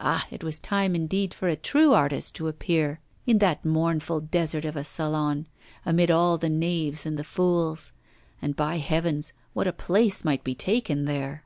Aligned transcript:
Ah! 0.00 0.26
it 0.32 0.42
was 0.42 0.58
time 0.58 0.96
indeed 0.96 1.32
for 1.32 1.46
a 1.46 1.54
true 1.54 1.92
artist 1.92 2.34
to 2.34 2.48
appear 2.48 2.98
in 3.24 3.38
that 3.38 3.64
mournful 3.64 4.20
desert 4.20 4.64
of 4.64 4.74
a 4.74 4.82
Salon, 4.82 5.46
amid 5.86 6.10
all 6.10 6.36
the 6.36 6.48
knaves 6.50 7.06
and 7.06 7.16
the 7.16 7.22
fools. 7.22 7.92
And, 8.42 8.56
by 8.56 8.78
heavens, 8.78 9.32
what 9.52 9.68
a 9.68 9.72
place 9.72 10.24
might 10.24 10.42
be 10.42 10.56
taken 10.56 11.04
there! 11.04 11.44